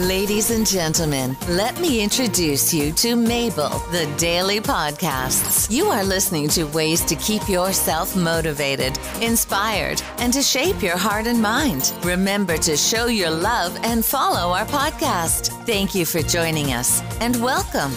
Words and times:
Ladies 0.00 0.50
and 0.50 0.66
gentlemen, 0.66 1.34
let 1.48 1.80
me 1.80 2.02
introduce 2.02 2.74
you 2.74 2.92
to 2.92 3.16
Mabel, 3.16 3.70
the 3.92 4.04
Daily 4.18 4.60
Podcasts. 4.60 5.70
You 5.70 5.86
are 5.86 6.04
listening 6.04 6.48
to 6.48 6.64
ways 6.64 7.00
to 7.06 7.16
keep 7.16 7.48
yourself 7.48 8.14
motivated, 8.14 8.98
inspired, 9.22 10.02
and 10.18 10.34
to 10.34 10.42
shape 10.42 10.82
your 10.82 10.98
heart 10.98 11.26
and 11.26 11.40
mind. 11.40 11.94
Remember 12.02 12.58
to 12.58 12.76
show 12.76 13.06
your 13.06 13.30
love 13.30 13.74
and 13.84 14.04
follow 14.04 14.52
our 14.52 14.66
podcast. 14.66 15.48
Thank 15.64 15.94
you 15.94 16.04
for 16.04 16.20
joining 16.20 16.74
us 16.74 17.00
and 17.22 17.42
welcome. 17.42 17.92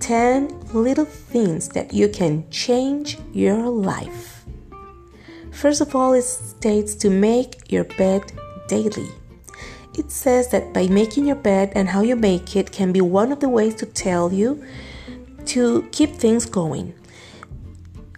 10 0.00 0.72
little 0.72 1.04
things 1.04 1.68
that 1.68 1.94
you 1.94 2.08
can 2.08 2.50
change 2.50 3.18
your 3.32 3.68
life. 3.68 4.39
First 5.60 5.82
of 5.82 5.94
all, 5.94 6.14
it 6.14 6.22
states 6.22 6.94
to 6.94 7.10
make 7.10 7.70
your 7.70 7.84
bed 7.84 8.32
daily. 8.66 9.10
It 9.98 10.10
says 10.10 10.48
that 10.48 10.72
by 10.72 10.86
making 10.86 11.26
your 11.26 11.36
bed 11.36 11.72
and 11.74 11.86
how 11.86 12.00
you 12.00 12.16
make 12.16 12.56
it 12.56 12.72
can 12.72 12.92
be 12.92 13.02
one 13.02 13.30
of 13.30 13.40
the 13.40 13.48
ways 13.50 13.74
to 13.74 13.84
tell 13.84 14.32
you 14.32 14.64
to 15.44 15.86
keep 15.92 16.12
things 16.14 16.46
going. 16.46 16.94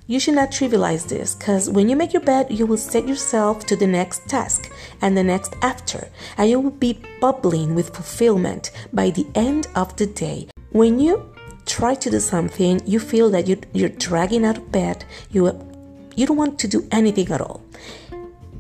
You 0.07 0.21
should 0.21 0.37
not 0.37 0.53
trivialize 0.53 1.09
this 1.09 1.35
because 1.35 1.69
when 1.69 1.89
you 1.89 1.97
make 1.97 2.13
your 2.13 2.23
bed, 2.23 2.47
you 2.49 2.65
will 2.65 2.77
set 2.77 3.09
yourself 3.09 3.67
to 3.67 3.75
the 3.75 3.89
next 3.89 4.29
task 4.29 4.71
and 5.01 5.17
the 5.17 5.25
next 5.25 5.57
after, 5.63 6.11
and 6.39 6.49
you 6.49 6.61
will 6.61 6.71
be 6.71 7.03
bubbling 7.21 7.75
with 7.75 7.93
fulfillment 7.93 8.71
by 8.93 9.11
the 9.11 9.27
end 9.35 9.67
of 9.75 9.97
the 9.97 10.07
day. 10.07 10.47
When 10.71 11.01
you 11.01 11.35
try 11.67 11.97
to 11.97 12.09
do 12.09 12.21
something, 12.21 12.81
you 12.87 13.01
feel 13.01 13.31
that 13.31 13.49
you, 13.49 13.61
you're 13.73 13.89
dragging 13.89 14.45
out 14.45 14.59
of 14.59 14.71
bed, 14.71 15.05
you, 15.33 15.72
you 16.17 16.27
don't 16.27 16.37
want 16.37 16.59
to 16.61 16.69
do 16.69 16.87
anything 16.91 17.31
at 17.31 17.41
all. 17.41 17.63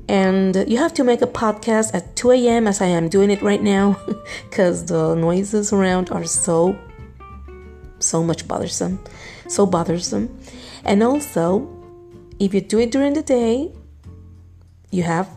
And 0.08 0.56
you 0.68 0.78
have 0.78 0.92
to 0.94 1.04
make 1.04 1.22
a 1.22 1.26
podcast 1.26 1.94
at 1.94 2.16
2 2.16 2.32
a.m. 2.32 2.66
as 2.66 2.80
I 2.80 2.86
am 2.86 3.08
doing 3.08 3.30
it 3.30 3.40
right 3.42 3.62
now 3.62 3.98
because 4.50 4.86
the 4.86 5.14
noises 5.14 5.72
around 5.72 6.10
are 6.10 6.24
so, 6.24 6.76
so 7.98 8.22
much 8.22 8.46
bothersome, 8.46 8.98
so 9.48 9.64
bothersome. 9.64 10.36
And 10.84 11.02
also, 11.02 11.68
if 12.38 12.52
you 12.52 12.60
do 12.60 12.78
it 12.80 12.90
during 12.90 13.14
the 13.14 13.22
day, 13.22 13.72
you 14.90 15.04
have 15.04 15.30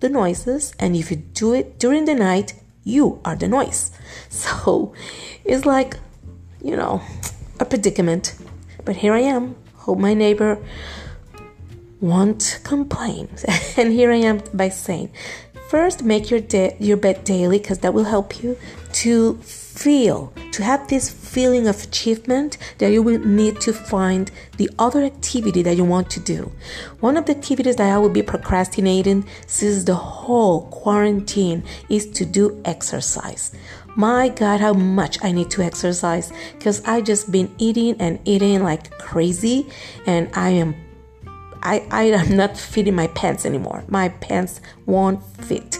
the 0.00 0.08
noises, 0.08 0.74
and 0.78 0.94
if 0.94 1.10
you 1.10 1.16
do 1.16 1.52
it 1.52 1.78
during 1.78 2.04
the 2.04 2.14
night, 2.14 2.54
you 2.84 3.20
are 3.24 3.36
the 3.36 3.48
noise. 3.48 3.90
So 4.30 4.94
it's 5.44 5.66
like 5.66 5.96
you 6.62 6.76
know, 6.76 7.02
a 7.58 7.64
predicament. 7.64 8.34
But 8.84 8.96
here 8.96 9.12
I 9.14 9.20
am. 9.20 9.56
Hope 9.76 9.98
my 9.98 10.14
neighbor 10.14 10.58
won't 12.00 12.60
complain. 12.64 13.28
and 13.76 13.92
here 13.92 14.10
I 14.12 14.16
am 14.16 14.42
by 14.54 14.68
saying, 14.68 15.10
first 15.68 16.02
make 16.02 16.30
your 16.30 16.40
your 16.78 16.96
bed 16.96 17.24
daily 17.24 17.58
because 17.58 17.78
that 17.78 17.94
will 17.94 18.04
help 18.04 18.42
you 18.42 18.58
to 18.92 19.38
feel, 19.80 20.32
to 20.52 20.62
have 20.62 20.88
this 20.88 21.08
feeling 21.10 21.68
of 21.68 21.82
achievement 21.84 22.58
that 22.78 22.90
you 22.92 23.02
will 23.02 23.20
need 23.20 23.60
to 23.60 23.72
find 23.72 24.30
the 24.56 24.68
other 24.78 25.02
activity 25.02 25.62
that 25.62 25.76
you 25.76 25.84
want 25.84 26.10
to 26.10 26.20
do. 26.20 26.52
One 26.98 27.16
of 27.16 27.26
the 27.26 27.36
activities 27.36 27.76
that 27.76 27.90
I 27.90 27.96
will 27.98 28.10
be 28.10 28.22
procrastinating 28.22 29.26
since 29.46 29.84
the 29.84 29.94
whole 29.94 30.66
quarantine 30.70 31.62
is 31.88 32.10
to 32.10 32.26
do 32.26 32.60
exercise. 32.64 33.52
My 33.96 34.28
God, 34.28 34.60
how 34.60 34.72
much 34.72 35.18
I 35.22 35.32
need 35.32 35.50
to 35.52 35.62
exercise 35.62 36.32
because 36.58 36.82
I 36.84 37.00
just 37.00 37.30
been 37.30 37.54
eating 37.58 37.96
and 38.00 38.18
eating 38.24 38.62
like 38.62 38.90
crazy, 38.98 39.68
and 40.06 40.28
I 40.34 40.50
am, 40.50 40.74
I 41.62 41.86
I 41.90 42.02
am 42.04 42.36
not 42.42 42.56
fitting 42.56 42.94
my 42.94 43.08
pants 43.08 43.44
anymore. 43.44 43.84
My 43.88 44.08
pants 44.08 44.60
won't 44.86 45.22
fit, 45.22 45.78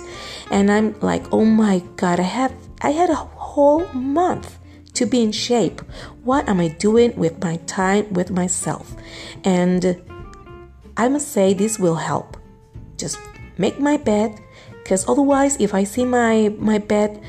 and 0.50 0.70
I'm 0.70 0.98
like, 1.00 1.24
oh 1.32 1.44
my 1.44 1.82
God, 1.96 2.20
I 2.20 2.24
have 2.24 2.54
I 2.82 2.90
had 2.90 3.10
a 3.10 3.14
whole 3.14 3.86
month 3.92 4.58
to 4.94 5.06
be 5.06 5.22
in 5.22 5.32
shape. 5.32 5.80
What 6.24 6.48
am 6.48 6.60
I 6.60 6.68
doing 6.68 7.14
with 7.16 7.42
my 7.42 7.56
time 7.66 8.12
with 8.12 8.30
myself? 8.30 8.94
And 9.44 10.00
I 10.96 11.08
must 11.08 11.28
say 11.32 11.54
this 11.54 11.78
will 11.78 11.96
help. 11.96 12.36
Just 12.96 13.18
make 13.58 13.78
my 13.80 13.96
bed 13.96 14.40
because 14.82 15.08
otherwise 15.08 15.56
if 15.60 15.74
I 15.74 15.84
see 15.84 16.04
my 16.04 16.54
my 16.58 16.78
bed 16.78 17.22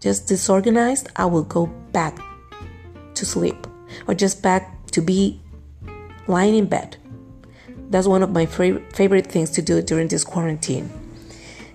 just 0.00 0.26
disorganized, 0.26 1.08
I 1.16 1.26
will 1.26 1.44
go 1.44 1.66
back 1.92 2.18
to 3.14 3.24
sleep 3.24 3.66
or 4.08 4.14
just 4.14 4.42
back 4.42 4.86
to 4.90 5.00
be 5.00 5.40
lying 6.26 6.56
in 6.56 6.66
bed. 6.66 6.96
That's 7.92 8.06
one 8.06 8.22
of 8.22 8.30
my 8.30 8.46
favorite 8.46 9.26
things 9.26 9.50
to 9.50 9.60
do 9.60 9.82
during 9.82 10.08
this 10.08 10.24
quarantine. 10.24 10.90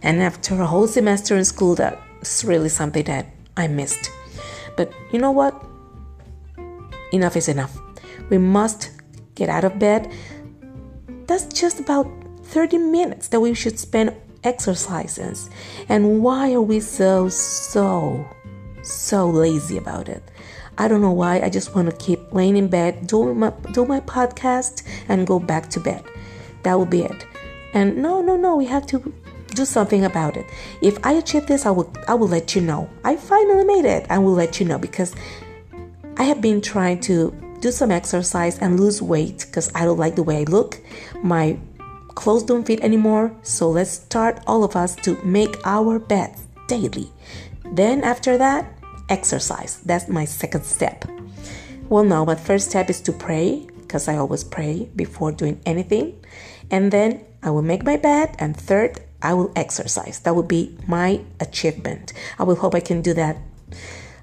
And 0.01 0.19
after 0.19 0.59
a 0.59 0.66
whole 0.66 0.88
semester 0.88 1.38
in 1.38 1.45
school, 1.45 1.75
that's 1.75 2.44
really 2.44 2.69
something 2.69 3.03
that 3.03 3.28
I 3.55 3.67
missed. 3.67 4.09
But 4.75 4.91
you 5.11 5.19
know 5.19 5.29
what? 5.29 5.63
Enough 7.13 7.38
is 7.38 7.47
enough. 7.47 7.77
We 8.31 8.39
must 8.39 8.89
get 9.35 9.47
out 9.47 9.63
of 9.63 9.77
bed. 9.77 10.11
That's 11.27 11.45
just 11.53 11.79
about 11.79 12.07
30 12.45 12.79
minutes 12.79 13.27
that 13.27 13.39
we 13.39 13.53
should 13.53 13.77
spend 13.77 14.16
exercises. 14.44 15.51
And 15.88 16.23
why 16.23 16.51
are 16.53 16.61
we 16.61 16.79
so, 16.79 17.29
so, 17.29 18.25
so 18.81 19.29
lazy 19.29 19.77
about 19.77 20.09
it? 20.09 20.23
I 20.77 20.88
don't 20.88 21.01
know 21.01 21.11
why. 21.11 21.41
I 21.41 21.49
just 21.49 21.75
want 21.75 21.89
to 21.89 21.95
keep 21.97 22.31
laying 22.31 22.57
in 22.57 22.67
bed, 22.67 23.07
do 23.07 23.33
my, 23.33 23.51
do 23.71 23.85
my 23.85 23.99
podcast, 24.01 24.83
and 25.07 25.25
go 25.25 25.39
back 25.39 25.69
to 25.71 25.79
bed. 25.79 26.03
That 26.63 26.75
will 26.75 26.85
be 26.85 27.01
it. 27.01 27.25
And 27.73 27.97
no, 27.97 28.21
no, 28.21 28.38
no, 28.38 28.55
we 28.55 28.65
have 28.65 28.85
to 28.88 29.13
do 29.53 29.65
something 29.65 30.05
about 30.05 30.38
it. 30.38 30.45
If 30.81 31.03
I 31.05 31.13
achieve 31.13 31.47
this, 31.47 31.65
I 31.65 31.71
will, 31.71 31.91
I 32.07 32.13
will 32.13 32.27
let 32.27 32.55
you 32.55 32.61
know. 32.61 32.89
I 33.03 33.15
finally 33.15 33.63
made 33.65 33.85
it. 33.85 34.05
I 34.09 34.19
will 34.19 34.33
let 34.33 34.59
you 34.59 34.65
know 34.65 34.77
because 34.77 35.15
I 36.17 36.23
have 36.23 36.41
been 36.41 36.61
trying 36.61 36.99
to 37.01 37.33
do 37.59 37.71
some 37.71 37.91
exercise 37.91 38.59
and 38.59 38.79
lose 38.79 39.01
weight 39.01 39.45
because 39.47 39.71
I 39.73 39.85
don't 39.85 39.97
like 39.97 40.15
the 40.15 40.23
way 40.23 40.41
I 40.41 40.44
look. 40.44 40.79
My 41.23 41.57
clothes 42.09 42.44
don't 42.44 42.65
fit 42.65 42.81
anymore, 42.81 43.35
so 43.41 43.69
let's 43.69 43.91
start 43.91 44.41
all 44.47 44.63
of 44.63 44.75
us 44.75 44.95
to 44.97 45.15
make 45.23 45.55
our 45.65 45.99
beds 45.99 46.44
daily. 46.67 47.11
Then, 47.73 48.03
after 48.03 48.38
that, 48.38 48.76
exercise. 49.09 49.79
That's 49.85 50.07
my 50.07 50.25
second 50.25 50.63
step. 50.63 51.06
Well, 51.90 52.03
no, 52.03 52.25
my 52.25 52.35
first 52.35 52.69
step 52.69 52.90
is 52.90 53.01
to 53.01 53.12
pray 53.12 53.68
because 53.79 54.07
I 54.07 54.18
always 54.18 54.44
pray 54.44 54.90
before 54.95 55.31
doing 55.31 55.62
anything. 55.66 56.19
And 56.69 56.91
then 56.91 57.23
I 57.41 57.51
will 57.51 57.62
make 57.62 57.84
my 57.84 57.97
bed. 57.97 58.35
And 58.40 58.56
third, 58.56 59.00
I 59.22 59.34
will 59.34 59.51
exercise. 59.56 60.19
That 60.19 60.35
will 60.35 60.44
be 60.44 60.78
my 60.88 61.22
achievement. 61.40 62.13
I 62.38 62.44
will 62.44 62.56
hope 62.56 62.75
I 62.75 62.81
can 62.81 63.01
do 63.01 63.13
that 63.13 63.38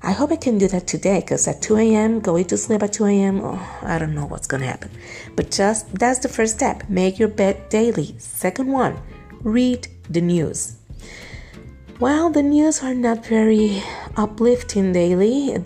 I 0.06 0.12
hope 0.12 0.32
I 0.32 0.36
can 0.36 0.58
do 0.58 0.68
that 0.68 0.86
today 0.86 1.20
because 1.20 1.48
at 1.48 1.62
2 1.62 1.78
a.m., 1.78 2.20
going 2.20 2.44
to 2.46 2.58
sleep 2.58 2.82
at 2.82 2.92
2 2.92 3.06
a.m., 3.06 3.40
oh, 3.42 3.78
I 3.80 3.98
don't 3.98 4.14
know 4.14 4.26
what's 4.26 4.46
going 4.46 4.60
to 4.60 4.66
happen. 4.66 4.90
But 5.34 5.50
just 5.50 5.94
that's 5.94 6.18
the 6.18 6.28
first 6.28 6.56
step. 6.56 6.86
Make 6.90 7.18
your 7.18 7.28
bed 7.28 7.70
daily. 7.70 8.14
Second 8.18 8.70
one, 8.70 9.00
read 9.42 9.88
the 10.10 10.20
news. 10.20 10.76
Well, 12.00 12.30
the 12.30 12.42
news 12.42 12.82
are 12.82 12.94
not 12.94 13.24
very 13.24 13.82
uplifting 14.16 14.92
daily 14.92 15.56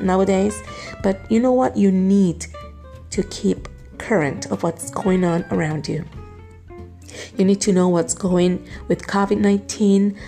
nowadays, 0.00 0.62
but 1.02 1.30
you 1.30 1.40
know 1.40 1.52
what? 1.52 1.76
You 1.76 1.92
need 1.92 2.46
to 3.10 3.22
keep 3.24 3.68
current 3.98 4.50
of 4.50 4.62
what's 4.62 4.90
going 4.90 5.24
on 5.24 5.44
around 5.50 5.86
you. 5.86 6.04
You 7.36 7.44
need 7.44 7.60
to 7.62 7.72
know 7.72 7.88
what's 7.88 8.14
going 8.14 8.66
with 8.88 9.06
COVID 9.06 9.38
19, 9.38 10.18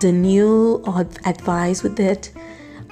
the 0.00 0.12
new 0.12 0.82
advice 1.26 1.82
with 1.82 1.98
it, 1.98 2.30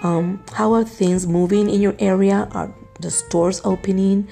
um, 0.03 0.43
how 0.53 0.75
are 0.75 0.85
things 0.85 1.27
moving 1.27 1.71
in 1.71 1.81
your 1.81 1.95
area? 1.99 2.49
Are 2.53 2.73
the 3.01 3.11
stores 3.11 3.61
opening? 3.65 4.29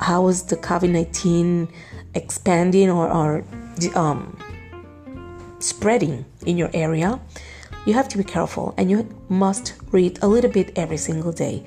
How 0.00 0.28
is 0.28 0.44
the 0.44 0.56
COVID 0.56 0.90
19 0.90 1.68
expanding 2.14 2.90
or, 2.90 3.08
or 3.08 3.44
um, 3.94 4.38
spreading 5.58 6.24
in 6.44 6.56
your 6.56 6.70
area? 6.72 7.20
You 7.86 7.92
have 7.94 8.08
to 8.08 8.18
be 8.18 8.24
careful 8.24 8.74
and 8.76 8.90
you 8.90 9.08
must 9.28 9.74
read 9.92 10.18
a 10.22 10.28
little 10.28 10.50
bit 10.50 10.76
every 10.76 10.96
single 10.96 11.32
day. 11.32 11.64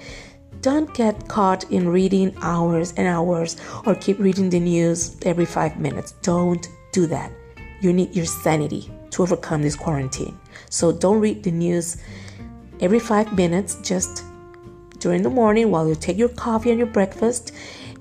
Don't 0.61 0.93
get 0.93 1.27
caught 1.29 1.71
in 1.71 1.87
reading 1.87 2.35
hours 2.41 2.93
and 2.97 3.07
hours 3.07 3.55
or 3.85 3.95
keep 3.95 4.19
reading 4.19 4.49
the 4.49 4.59
news 4.59 5.15
every 5.23 5.45
five 5.45 5.79
minutes. 5.79 6.11
Don't 6.21 6.67
do 6.91 7.07
that. 7.07 7.31
You 7.79 7.93
need 7.93 8.13
your 8.13 8.25
sanity 8.25 8.91
to 9.11 9.23
overcome 9.23 9.61
this 9.61 9.75
quarantine. 9.75 10.37
So 10.69 10.91
don't 10.91 11.21
read 11.21 11.43
the 11.43 11.51
news 11.51 11.97
every 12.81 12.99
five 12.99 13.33
minutes, 13.35 13.75
just 13.81 14.23
during 14.99 15.23
the 15.23 15.29
morning 15.29 15.71
while 15.71 15.87
you 15.87 15.95
take 15.95 16.17
your 16.17 16.29
coffee 16.29 16.71
and 16.71 16.77
your 16.77 16.87
breakfast, 16.87 17.53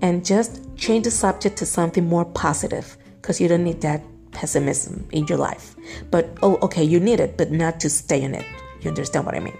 and 0.03 0.25
just 0.25 0.61
change 0.77 1.05
the 1.05 1.11
subject 1.11 1.57
to 1.59 1.67
something 1.67 2.07
more 2.07 2.25
positive 2.25 2.97
because 3.21 3.41
you 3.41 3.47
don't 3.49 3.65
need 3.65 3.81
that 3.83 4.03
pessimism 4.33 5.09
in 5.13 5.27
your 5.27 5.39
life. 5.39 5.77
But 6.11 6.37
oh, 6.43 6.59
okay, 6.63 6.85
you 6.85 7.01
need 7.01 7.21
it, 7.21 7.37
but 7.37 7.51
not 7.51 7.81
to 7.81 7.91
stay 7.91 8.23
in 8.23 8.35
it. 8.35 8.47
You 8.81 8.91
understand 8.91 9.27
what 9.27 9.35
I 9.35 9.41
mean? 9.41 9.57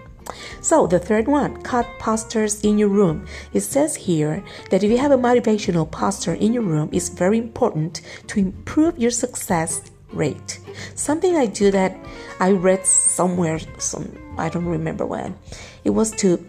So, 0.61 0.87
the 0.87 0.99
third 0.99 1.27
one, 1.27 1.61
cut 1.63 1.87
posters 1.99 2.61
in 2.61 2.77
your 2.77 2.89
room. 2.89 3.25
It 3.53 3.61
says 3.61 3.95
here 3.95 4.43
that 4.69 4.83
if 4.83 4.91
you 4.91 4.97
have 4.97 5.11
a 5.11 5.17
motivational 5.17 5.89
poster 5.89 6.33
in 6.33 6.53
your 6.53 6.63
room, 6.63 6.89
it's 6.91 7.09
very 7.09 7.37
important 7.37 8.01
to 8.27 8.39
improve 8.39 8.97
your 8.99 9.11
success 9.11 9.89
rate. 10.11 10.59
Something 10.95 11.35
I 11.35 11.45
do 11.45 11.71
that 11.71 11.97
I 12.39 12.51
read 12.51 12.85
somewhere, 12.85 13.59
some 13.77 14.11
I 14.37 14.49
don't 14.49 14.65
remember 14.65 15.05
when. 15.05 15.35
It 15.83 15.91
was 15.91 16.11
to 16.11 16.43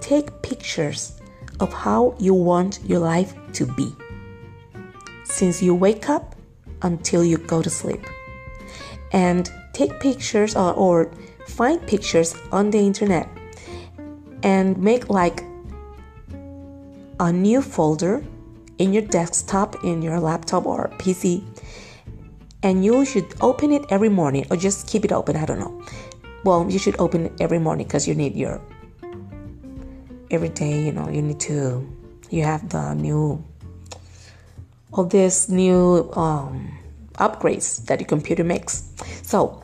take 0.00 0.42
pictures 0.42 1.20
of 1.60 1.72
how 1.72 2.14
you 2.18 2.34
want 2.34 2.80
your 2.84 3.00
life 3.00 3.34
to 3.54 3.66
be. 3.66 3.94
Since 5.24 5.62
you 5.62 5.74
wake 5.74 6.08
up 6.08 6.33
until 6.84 7.24
you 7.24 7.38
go 7.38 7.60
to 7.60 7.70
sleep. 7.70 8.06
And 9.12 9.50
take 9.72 9.98
pictures 10.00 10.54
or, 10.54 10.72
or 10.74 11.10
find 11.46 11.84
pictures 11.86 12.36
on 12.52 12.70
the 12.70 12.78
internet 12.78 13.28
and 14.42 14.78
make 14.78 15.08
like 15.10 15.42
a 17.20 17.32
new 17.32 17.62
folder 17.62 18.22
in 18.78 18.92
your 18.92 19.02
desktop, 19.02 19.84
in 19.84 20.02
your 20.02 20.20
laptop 20.20 20.66
or 20.66 20.90
PC, 20.98 21.42
and 22.62 22.84
you 22.84 23.04
should 23.04 23.34
open 23.40 23.70
it 23.72 23.84
every 23.90 24.08
morning 24.08 24.46
or 24.50 24.56
just 24.56 24.86
keep 24.86 25.04
it 25.04 25.12
open. 25.12 25.36
I 25.36 25.44
don't 25.44 25.58
know. 25.58 25.82
Well, 26.44 26.70
you 26.70 26.78
should 26.78 26.98
open 26.98 27.26
it 27.26 27.32
every 27.40 27.58
morning 27.58 27.86
because 27.86 28.06
you 28.08 28.14
need 28.14 28.34
your 28.34 28.60
every 30.30 30.48
day. 30.48 30.82
You 30.82 30.92
know, 30.92 31.08
you 31.08 31.22
need 31.22 31.40
to. 31.40 31.86
You 32.30 32.42
have 32.42 32.68
the 32.70 32.94
new 32.94 33.44
all 34.94 35.04
these 35.04 35.48
new 35.48 36.10
um, 36.14 36.70
upgrades 37.14 37.84
that 37.86 38.00
your 38.00 38.06
computer 38.06 38.44
makes. 38.44 38.84
So 39.22 39.62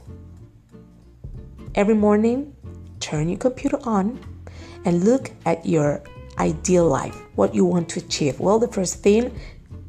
every 1.75 1.95
morning, 1.95 2.55
turn 2.99 3.29
your 3.29 3.39
computer 3.39 3.79
on 3.85 4.19
and 4.85 5.05
look 5.05 5.31
at 5.47 5.65
your 5.65 6.03
ideal 6.39 6.89
life, 6.89 7.15
what 7.37 7.55
you 7.55 7.65
want 7.65 7.89
to 7.91 8.01
achieve? 8.01 8.41
Well, 8.41 8.59
the 8.59 8.69
first 8.69 9.03
thing, 9.03 9.39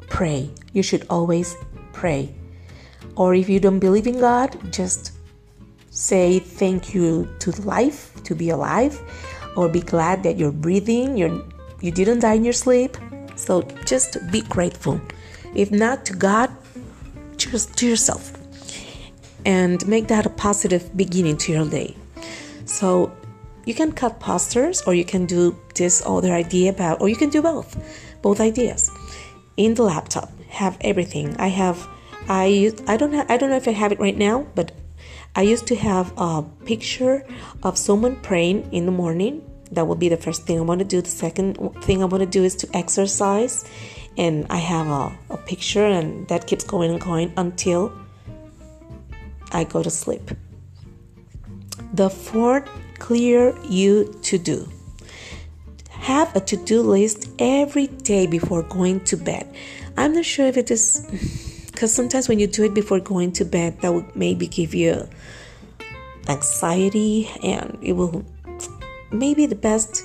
pray. 0.09 0.51
You 0.73 0.83
should 0.83 1.07
always 1.09 1.55
pray. 1.93 2.35
Or 3.15 3.33
if 3.33 3.49
you 3.49 3.59
don't 3.59 3.79
believe 3.79 4.05
in 4.05 4.19
God, 4.19 4.55
just 4.71 5.13
say 5.89 6.39
thank 6.39 6.93
you 6.93 7.27
to 7.39 7.51
life, 7.61 8.13
to 8.23 8.35
be 8.35 8.49
alive, 8.49 8.99
or 9.55 9.67
be 9.67 9.81
glad 9.81 10.23
that 10.23 10.38
you're 10.38 10.51
breathing, 10.51 11.17
you're, 11.17 11.43
you 11.81 11.91
didn't 11.91 12.19
die 12.19 12.33
in 12.33 12.43
your 12.43 12.53
sleep. 12.53 12.97
So 13.35 13.63
just 13.85 14.17
be 14.31 14.41
grateful. 14.41 15.01
If 15.56 15.71
not 15.71 16.06
to 16.06 16.13
God, 16.13 16.50
to 17.38 17.88
yourself. 17.88 18.31
And 19.45 19.86
make 19.88 20.07
that 20.07 20.25
a 20.25 20.30
positive 20.30 20.95
beginning 20.95 21.38
to 21.38 21.51
your 21.51 21.65
day. 21.65 21.95
So 22.65 23.12
you 23.65 23.74
can 23.74 23.92
cut 23.92 24.19
posters 24.19 24.81
or 24.88 24.94
you 24.94 25.06
can 25.06 25.25
do 25.25 25.57
this 25.75 26.01
other 26.06 26.31
idea 26.33 26.71
about 26.71 27.01
or 27.01 27.09
you 27.09 27.15
can 27.15 27.30
do 27.30 27.42
both 27.42 27.77
both 28.21 28.39
ideas 28.39 28.89
in 29.57 29.74
the 29.75 29.83
laptop 29.83 30.30
have 30.50 30.77
everything 30.81 31.36
i 31.38 31.48
have 31.48 31.88
i 32.27 32.71
i 32.88 32.98
don't 32.98 33.13
have 33.13 33.30
i 33.30 33.38
don't 33.38 33.50
know 33.50 33.56
if 33.56 33.68
i 33.68 33.71
have 33.71 33.92
it 33.92 34.00
right 34.00 34.18
now 34.18 34.45
but 34.56 34.71
i 35.36 35.42
used 35.42 35.68
to 35.68 35.75
have 35.75 36.12
a 36.18 36.44
picture 36.65 37.25
of 37.63 37.77
someone 37.77 38.15
praying 38.18 38.68
in 38.71 38.86
the 38.86 38.92
morning 38.92 39.42
that 39.71 39.86
will 39.88 39.95
be 39.95 40.09
the 40.09 40.18
first 40.18 40.45
thing 40.45 40.57
i 40.57 40.62
want 40.62 40.80
to 40.80 40.86
do 40.86 41.01
the 41.01 41.09
second 41.09 41.56
thing 41.83 42.01
i 42.01 42.06
want 42.06 42.21
to 42.21 42.30
do 42.30 42.44
is 42.44 42.56
to 42.56 42.68
exercise 42.75 43.65
and 44.18 44.46
i 44.50 44.58
have 44.58 44.88
a, 44.88 45.12
a 45.30 45.38
picture 45.38 45.86
and 45.86 46.28
that 46.28 46.48
keeps 46.48 46.63
going 46.63 46.92
and 46.92 47.02
going 47.02 47.31
until 47.38 47.92
i 49.52 49.63
go 49.63 49.81
to 49.81 49.90
sleep 49.90 50.31
the 51.94 52.10
fourth 52.10 52.69
clear 53.02 53.58
you 53.68 54.13
to 54.22 54.38
do. 54.38 54.69
Have 55.90 56.36
a 56.36 56.40
to 56.40 56.56
do 56.56 56.81
list 56.81 57.30
every 57.40 57.88
day 57.88 58.28
before 58.28 58.63
going 58.63 59.02
to 59.06 59.18
bed. 59.18 59.46
I'm 59.98 60.13
not 60.13 60.25
sure 60.25 60.46
if 60.46 60.56
it 60.56 60.72
is 60.72 61.06
because 61.72 61.94
sometimes 61.94 62.30
when 62.30 62.40
you 62.40 62.48
do 62.48 62.63
it 62.63 62.74
before 62.74 63.00
going 63.00 63.34
to 63.34 63.44
bed, 63.44 63.81
that 63.81 63.94
would 63.94 64.16
maybe 64.16 64.48
give 64.48 64.74
you 64.74 65.10
anxiety 66.30 67.30
and 67.44 67.78
it 67.81 67.94
will 67.94 68.24
maybe 69.12 69.48
the 69.48 69.56
best 69.56 70.04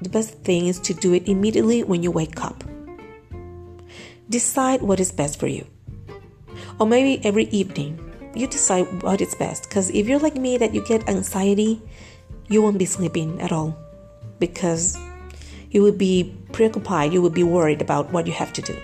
the 0.00 0.08
best 0.08 0.32
thing 0.40 0.66
is 0.66 0.80
to 0.80 0.94
do 0.94 1.12
it 1.12 1.28
immediately 1.28 1.84
when 1.84 2.02
you 2.02 2.10
wake 2.10 2.42
up. 2.42 2.64
Decide 4.30 4.80
what 4.80 5.00
is 5.00 5.12
best 5.12 5.38
for 5.38 5.48
you. 5.48 5.66
Or 6.78 6.86
maybe 6.86 7.22
every 7.24 7.44
evening 7.50 7.98
you 8.34 8.46
decide 8.46 9.02
what 9.02 9.20
is 9.20 9.34
best 9.34 9.64
because 9.64 9.90
if 9.90 10.06
you're 10.06 10.20
like 10.20 10.36
me 10.36 10.56
that 10.56 10.72
you 10.72 10.84
get 10.86 11.08
anxiety 11.08 11.82
you 12.50 12.62
won't 12.62 12.78
be 12.78 12.84
sleeping 12.84 13.40
at 13.40 13.50
all 13.50 13.76
because 14.38 14.96
you 15.70 15.82
will 15.82 15.92
be 15.92 16.34
preoccupied, 16.52 17.12
you 17.12 17.22
will 17.22 17.30
be 17.30 17.44
worried 17.44 17.80
about 17.80 18.12
what 18.12 18.26
you 18.26 18.32
have 18.32 18.52
to 18.52 18.62
do. 18.62 18.76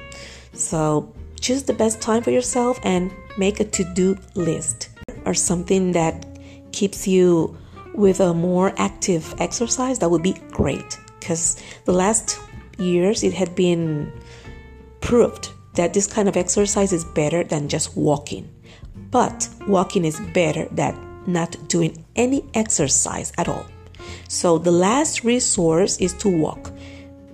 So 0.52 1.12
choose 1.40 1.64
the 1.64 1.74
best 1.74 2.00
time 2.00 2.22
for 2.22 2.30
yourself 2.30 2.78
and 2.84 3.12
make 3.36 3.60
a 3.60 3.64
to 3.64 3.84
do 3.94 4.16
list 4.34 4.88
or 5.24 5.34
something 5.34 5.92
that 5.92 6.26
keeps 6.72 7.06
you 7.08 7.56
with 7.94 8.20
a 8.20 8.32
more 8.34 8.72
active 8.78 9.34
exercise. 9.38 9.98
That 9.98 10.10
would 10.10 10.22
be 10.22 10.34
great 10.50 10.98
because 11.18 11.60
the 11.84 11.92
last 11.92 12.38
years 12.78 13.24
it 13.24 13.34
had 13.34 13.54
been 13.56 14.12
proved 15.06 15.52
that 15.74 15.94
this 15.94 16.08
kind 16.08 16.28
of 16.28 16.36
exercise 16.36 16.92
is 16.92 17.04
better 17.04 17.44
than 17.44 17.68
just 17.68 17.96
walking. 17.96 18.50
But 19.12 19.48
walking 19.68 20.04
is 20.04 20.18
better 20.34 20.66
than 20.72 20.94
not 21.28 21.56
doing 21.68 22.04
any 22.16 22.44
exercise 22.54 23.32
at 23.38 23.48
all. 23.48 23.66
So 24.28 24.58
the 24.58 24.72
last 24.72 25.22
resource 25.22 25.96
is 25.98 26.12
to 26.14 26.28
walk, 26.28 26.72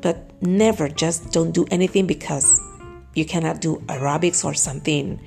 but 0.03 0.31
never 0.43 0.87
just 0.91 1.33
don't 1.33 1.53
do 1.53 1.65
anything 1.71 2.07
because 2.07 2.61
you 3.15 3.25
cannot 3.25 3.63
do 3.63 3.77
aerobics 3.87 4.45
or 4.45 4.53
something. 4.53 5.19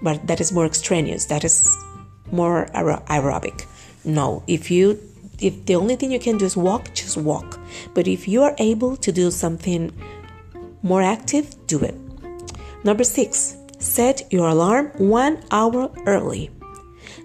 But 0.00 0.26
that 0.26 0.40
is 0.40 0.52
more 0.52 0.64
extraneous. 0.64 1.26
That 1.26 1.44
is 1.44 1.68
more 2.32 2.66
aerobic. 2.74 3.66
No, 4.04 4.42
if 4.46 4.70
you 4.70 4.98
if 5.40 5.66
the 5.66 5.74
only 5.74 5.96
thing 5.96 6.12
you 6.12 6.20
can 6.20 6.38
do 6.38 6.46
is 6.46 6.56
walk, 6.56 6.94
just 6.94 7.16
walk. 7.18 7.58
But 7.92 8.06
if 8.08 8.26
you 8.26 8.42
are 8.42 8.54
able 8.58 8.96
to 8.96 9.12
do 9.12 9.30
something 9.30 9.92
more 10.84 11.02
active, 11.02 11.66
do 11.66 11.80
it. 11.80 11.96
Number 12.84 13.02
six, 13.02 13.56
set 13.80 14.30
your 14.30 14.48
alarm 14.48 14.92
one 14.98 15.42
hour 15.50 15.90
early. 16.06 16.50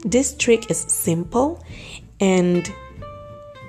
This 0.04 0.34
trick 0.36 0.72
is 0.72 0.80
simple 0.80 1.64
and 2.20 2.74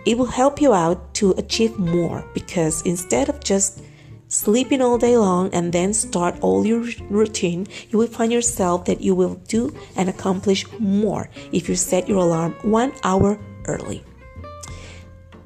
it 0.06 0.16
will 0.16 0.26
help 0.26 0.60
you 0.60 0.72
out 0.72 1.12
to 1.14 1.32
achieve 1.32 1.78
more 1.78 2.24
because 2.32 2.82
instead 2.82 3.28
of 3.28 3.42
just 3.44 3.82
sleeping 4.28 4.80
all 4.80 4.96
day 4.96 5.16
long 5.16 5.52
and 5.52 5.72
then 5.72 5.92
start 5.92 6.38
all 6.40 6.64
your 6.64 6.84
routine, 7.10 7.66
you 7.90 7.98
will 7.98 8.06
find 8.06 8.32
yourself 8.32 8.84
that 8.84 9.00
you 9.00 9.14
will 9.14 9.34
do 9.48 9.74
and 9.96 10.08
accomplish 10.08 10.64
more 10.78 11.28
if 11.52 11.68
you 11.68 11.74
set 11.74 12.08
your 12.08 12.18
alarm 12.18 12.54
one 12.62 12.92
hour 13.02 13.38
early. 13.66 14.04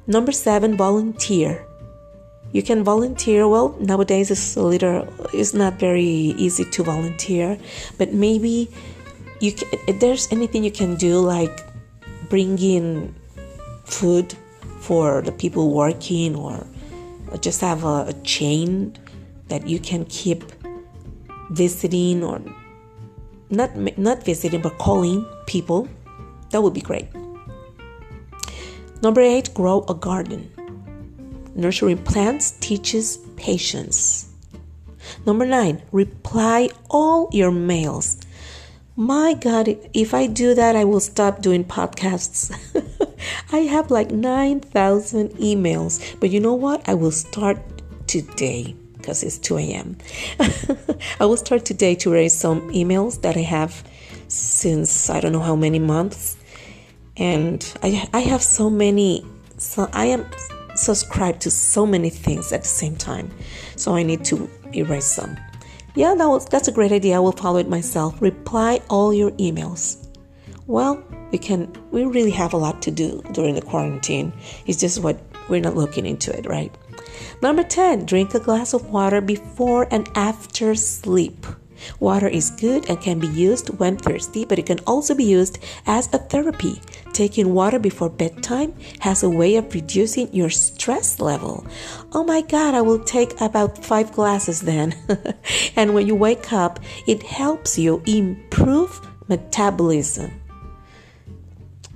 Number 0.07 0.31
seven, 0.31 0.77
volunteer. 0.77 1.65
You 2.55 2.63
can 2.63 2.85
volunteer. 2.85 3.49
Well, 3.49 3.75
nowadays 3.81 4.31
it's 4.31 4.55
a 4.55 4.61
little, 4.61 5.05
it's 5.33 5.53
not 5.53 5.73
very 5.73 6.31
easy 6.39 6.63
to 6.63 6.83
volunteer, 6.83 7.59
but 7.97 8.13
maybe 8.13 8.71
you 9.41 9.51
can, 9.51 9.67
if 9.89 9.99
there's 9.99 10.31
anything 10.31 10.63
you 10.63 10.71
can 10.71 10.95
do 10.95 11.19
like 11.19 11.51
bring 12.29 12.57
in 12.59 13.13
food 13.83 14.35
for 14.79 15.21
the 15.21 15.33
people 15.33 15.73
working 15.73 16.33
or 16.33 16.65
just 17.41 17.59
have 17.59 17.83
a, 17.83 18.07
a 18.07 18.13
chain 18.23 18.95
that 19.49 19.67
you 19.67 19.77
can 19.77 20.05
keep 20.05 20.45
visiting 21.51 22.23
or 22.23 22.39
not 23.49 23.75
not 23.97 24.23
visiting 24.23 24.61
but 24.61 24.77
calling 24.77 25.27
people 25.45 25.89
that 26.51 26.63
would 26.63 26.73
be 26.73 26.79
great 26.79 27.07
number 29.03 29.19
8 29.19 29.53
grow 29.53 29.83
a 29.89 29.93
garden 29.93 30.54
nurturing 31.55 31.97
plants 31.97 32.51
teaches 32.59 33.17
patience 33.35 34.29
number 35.25 35.45
9 35.45 35.81
reply 35.91 36.69
all 36.89 37.29
your 37.31 37.51
mails 37.51 38.17
my 38.97 39.33
God, 39.33 39.67
if 39.93 40.13
I 40.13 40.25
do 40.25 40.53
that, 40.53 40.77
I 40.77 40.85
will 40.85 41.01
stop 41.01 41.41
doing 41.41 41.65
podcasts. 41.65 42.49
I 43.51 43.57
have 43.57 43.91
like 43.91 44.09
9,000 44.11 45.31
emails, 45.31 46.17
but 46.21 46.29
you 46.29 46.39
know 46.39 46.53
what? 46.53 46.87
I 46.87 46.93
will 46.93 47.11
start 47.11 47.57
today 48.07 48.73
because 48.93 49.21
it's 49.21 49.37
2 49.37 49.57
a.m. 49.57 49.97
I 51.19 51.25
will 51.25 51.35
start 51.35 51.65
today 51.65 51.93
to 51.95 52.11
raise 52.11 52.33
some 52.33 52.71
emails 52.71 53.21
that 53.23 53.35
I 53.35 53.41
have 53.41 53.83
since 54.29 55.09
I 55.09 55.19
don't 55.19 55.33
know 55.33 55.41
how 55.41 55.57
many 55.57 55.79
months. 55.79 56.37
And 57.17 57.69
I, 57.83 58.07
I 58.13 58.21
have 58.21 58.41
so 58.41 58.69
many, 58.69 59.25
so 59.57 59.89
I 59.91 60.05
am 60.05 60.25
subscribed 60.75 61.41
to 61.41 61.51
so 61.51 61.85
many 61.85 62.09
things 62.09 62.51
at 62.51 62.61
the 62.61 62.67
same 62.67 62.95
time. 62.95 63.31
So 63.75 63.95
I 63.95 64.03
need 64.03 64.23
to 64.25 64.49
erase 64.73 65.05
some. 65.05 65.37
Yeah, 65.95 66.13
that 66.15 66.27
was, 66.27 66.45
that's 66.45 66.67
a 66.67 66.71
great 66.71 66.91
idea. 66.91 67.15
I 67.15 67.19
will 67.19 67.31
follow 67.31 67.59
it 67.59 67.69
myself. 67.69 68.21
Reply 68.21 68.81
all 68.89 69.13
your 69.13 69.31
emails. 69.31 70.07
Well, 70.67 71.03
we 71.31 71.37
can 71.37 71.71
we 71.91 72.05
really 72.05 72.31
have 72.31 72.53
a 72.53 72.57
lot 72.57 72.81
to 72.83 72.91
do 72.91 73.21
during 73.31 73.55
the 73.55 73.61
quarantine. 73.61 74.33
It's 74.65 74.79
just 74.79 75.01
what 75.01 75.19
we're 75.47 75.61
not 75.61 75.75
looking 75.75 76.05
into 76.05 76.35
it, 76.35 76.45
right? 76.47 76.75
Number 77.41 77.63
10, 77.63 78.05
drink 78.05 78.33
a 78.33 78.39
glass 78.39 78.73
of 78.73 78.89
water 78.89 79.21
before 79.21 79.87
and 79.91 80.09
after 80.15 80.75
sleep. 80.75 81.45
Water 81.99 82.27
is 82.27 82.51
good 82.51 82.89
and 82.89 83.01
can 83.01 83.19
be 83.19 83.27
used 83.27 83.69
when 83.79 83.97
thirsty, 83.97 84.45
but 84.45 84.59
it 84.59 84.65
can 84.65 84.79
also 84.87 85.15
be 85.15 85.23
used 85.23 85.59
as 85.85 86.07
a 86.13 86.17
therapy. 86.17 86.81
Taking 87.13 87.53
water 87.53 87.79
before 87.79 88.09
bedtime 88.09 88.73
has 88.99 89.23
a 89.23 89.29
way 89.29 89.55
of 89.55 89.73
reducing 89.73 90.33
your 90.33 90.49
stress 90.49 91.19
level. 91.19 91.65
Oh 92.11 92.23
my 92.23 92.41
god, 92.41 92.75
I 92.75 92.81
will 92.81 92.99
take 92.99 93.39
about 93.39 93.83
five 93.83 94.11
glasses 94.11 94.61
then. 94.61 94.95
and 95.75 95.93
when 95.93 96.07
you 96.07 96.15
wake 96.15 96.51
up, 96.51 96.79
it 97.07 97.23
helps 97.23 97.77
you 97.79 98.01
improve 98.05 98.99
metabolism. 99.27 100.41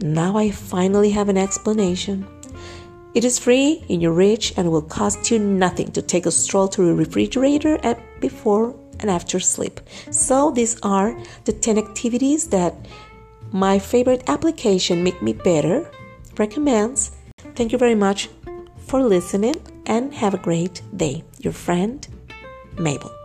Now 0.01 0.37
I 0.37 0.51
finally 0.51 1.11
have 1.11 1.27
an 1.27 1.37
explanation. 1.37 2.25
It 3.13 3.25
is 3.25 3.39
free 3.39 3.83
in 3.89 3.99
your 3.99 4.13
reach 4.13 4.53
and 4.55 4.71
will 4.71 4.83
cost 4.83 5.29
you 5.31 5.39
nothing 5.39 5.91
to 5.91 6.01
take 6.01 6.25
a 6.25 6.31
stroll 6.31 6.67
to 6.69 6.89
a 6.89 6.93
refrigerator 6.93 7.77
at 7.83 7.99
before 8.21 8.75
and 8.99 9.09
after 9.09 9.39
sleep. 9.39 9.79
So 10.11 10.51
these 10.51 10.79
are 10.81 11.17
the 11.45 11.53
10 11.53 11.77
activities 11.77 12.47
that 12.47 12.75
my 13.51 13.79
favorite 13.79 14.23
application 14.27 15.03
Make 15.03 15.21
Me 15.21 15.33
Better 15.33 15.89
recommends. 16.37 17.11
Thank 17.55 17.71
you 17.71 17.77
very 17.77 17.95
much 17.95 18.29
for 18.77 19.01
listening 19.03 19.55
and 19.85 20.13
have 20.13 20.33
a 20.33 20.37
great 20.37 20.81
day. 20.95 21.23
Your 21.39 21.53
friend 21.53 22.07
Mabel. 22.77 23.18